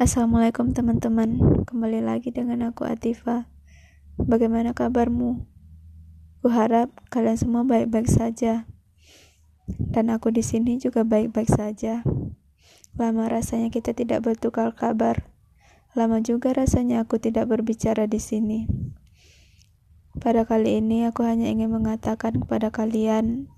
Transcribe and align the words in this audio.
Assalamualaikum 0.00 0.72
teman-teman, 0.72 1.60
kembali 1.68 2.00
lagi 2.00 2.32
dengan 2.32 2.72
aku 2.72 2.88
Atifa. 2.88 3.52
Bagaimana 4.16 4.72
kabarmu? 4.72 5.44
Kuharap 6.40 6.88
kalian 7.12 7.36
semua 7.36 7.68
baik-baik 7.68 8.08
saja. 8.08 8.64
Dan 9.68 10.08
aku 10.08 10.32
di 10.32 10.40
sini 10.40 10.80
juga 10.80 11.04
baik-baik 11.04 11.52
saja. 11.52 12.00
Lama 12.96 13.28
rasanya 13.28 13.68
kita 13.68 13.92
tidak 13.92 14.24
bertukar 14.24 14.72
kabar. 14.72 15.28
Lama 15.92 16.24
juga 16.24 16.56
rasanya 16.56 17.04
aku 17.04 17.20
tidak 17.20 17.52
berbicara 17.52 18.08
di 18.08 18.24
sini. 18.24 18.72
Pada 20.16 20.48
kali 20.48 20.80
ini 20.80 21.04
aku 21.04 21.28
hanya 21.28 21.52
ingin 21.52 21.76
mengatakan 21.76 22.40
kepada 22.40 22.72
kalian 22.72 23.52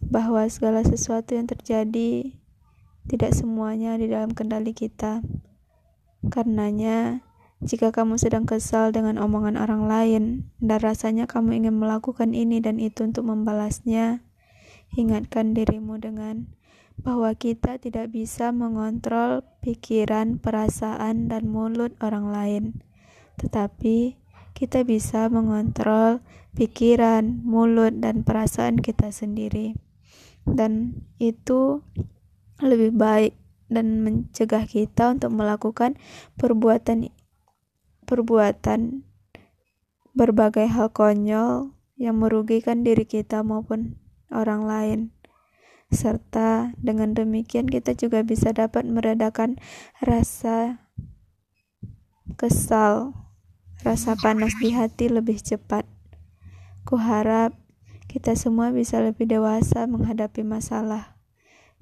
bahwa 0.00 0.48
segala 0.48 0.80
sesuatu 0.80 1.36
yang 1.36 1.44
terjadi 1.44 2.40
tidak 3.04 3.36
semuanya 3.36 4.00
di 4.00 4.08
dalam 4.08 4.32
kendali 4.32 4.72
kita 4.72 5.20
Karenanya, 6.32 7.20
jika 7.64 7.92
kamu 7.92 8.20
sedang 8.20 8.44
kesal 8.44 8.92
dengan 8.92 9.16
omongan 9.16 9.56
orang 9.56 9.88
lain 9.88 10.22
dan 10.60 10.78
rasanya 10.84 11.24
kamu 11.24 11.64
ingin 11.64 11.80
melakukan 11.80 12.36
ini 12.36 12.60
dan 12.60 12.76
itu 12.76 13.04
untuk 13.08 13.24
membalasnya, 13.28 14.20
ingatkan 14.96 15.56
dirimu 15.56 15.96
dengan 15.96 16.52
bahwa 17.00 17.34
kita 17.34 17.80
tidak 17.82 18.14
bisa 18.14 18.54
mengontrol 18.54 19.42
pikiran, 19.64 20.38
perasaan, 20.38 21.26
dan 21.26 21.50
mulut 21.50 21.96
orang 21.98 22.30
lain, 22.30 22.64
tetapi 23.42 24.14
kita 24.54 24.86
bisa 24.86 25.26
mengontrol 25.26 26.22
pikiran, 26.54 27.42
mulut, 27.42 27.98
dan 27.98 28.22
perasaan 28.22 28.78
kita 28.78 29.10
sendiri, 29.10 29.74
dan 30.46 31.02
itu 31.18 31.82
lebih 32.62 32.94
baik 32.94 33.34
dan 33.74 34.06
mencegah 34.06 34.64
kita 34.70 35.10
untuk 35.10 35.34
melakukan 35.34 35.98
perbuatan 36.38 37.10
perbuatan 38.06 39.02
berbagai 40.14 40.70
hal 40.70 40.94
konyol 40.94 41.74
yang 41.98 42.22
merugikan 42.22 42.86
diri 42.86 43.02
kita 43.02 43.42
maupun 43.42 43.98
orang 44.30 44.62
lain. 44.66 45.00
Serta 45.90 46.74
dengan 46.78 47.14
demikian 47.14 47.70
kita 47.70 47.94
juga 47.94 48.22
bisa 48.26 48.50
dapat 48.50 48.86
meredakan 48.86 49.58
rasa 50.02 50.86
kesal, 52.34 53.14
rasa 53.82 54.18
panas 54.18 54.54
di 54.58 54.74
hati 54.74 55.06
lebih 55.06 55.38
cepat. 55.38 55.86
Kuharap 56.82 57.54
kita 58.10 58.34
semua 58.34 58.70
bisa 58.74 59.02
lebih 59.02 59.26
dewasa 59.30 59.86
menghadapi 59.86 60.42
masalah 60.42 61.13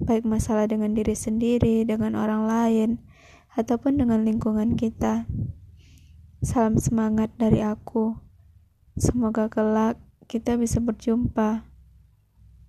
baik 0.03 0.27
masalah 0.27 0.67
dengan 0.67 0.91
diri 0.91 1.15
sendiri, 1.15 1.87
dengan 1.87 2.19
orang 2.19 2.43
lain, 2.43 2.89
ataupun 3.55 3.97
dengan 4.03 4.27
lingkungan 4.27 4.75
kita. 4.75 5.25
Salam 6.43 6.75
semangat 6.75 7.31
dari 7.39 7.63
aku. 7.63 8.19
Semoga 8.99 9.47
kelak 9.47 9.95
kita 10.27 10.59
bisa 10.59 10.83
berjumpa. 10.83 11.63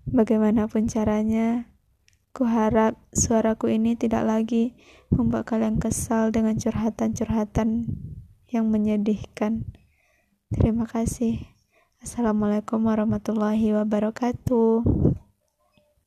Bagaimanapun 0.06 0.86
caranya, 0.86 1.66
kuharap 2.30 2.94
suaraku 3.10 3.74
ini 3.74 3.98
tidak 3.98 4.22
lagi 4.24 4.78
membuat 5.10 5.50
kalian 5.50 5.82
kesal 5.82 6.30
dengan 6.30 6.54
curhatan-curhatan 6.54 7.90
yang 8.46 8.70
menyedihkan. 8.70 9.66
Terima 10.54 10.86
kasih. 10.86 11.42
Assalamualaikum 11.98 12.84
warahmatullahi 12.84 13.74
wabarakatuh. 13.74 15.23